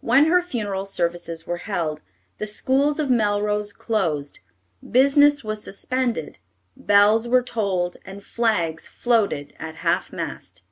When 0.00 0.24
her 0.24 0.42
funeral 0.42 0.84
services 0.84 1.46
were 1.46 1.58
held, 1.58 2.00
the 2.38 2.48
schools 2.48 2.98
of 2.98 3.08
Melrose 3.08 3.72
closed, 3.72 4.40
business 4.90 5.44
was 5.44 5.62
suspended, 5.62 6.38
bells 6.76 7.28
were 7.28 7.44
tolled, 7.44 7.96
and 8.04 8.24
flags 8.24 8.88
floated 8.88 9.54
at 9.60 9.76
half 9.76 10.12
mast. 10.12 10.62